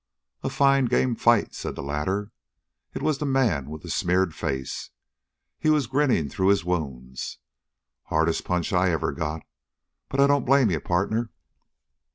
[0.41, 2.31] "A fine, game fight!" said the latter.
[2.95, 4.89] It was the man with the smeared face.
[5.59, 7.37] He was grinning through his wounds.
[8.05, 9.45] "Hardest punch I ever got.
[10.09, 11.29] But I don't blame you, partner!"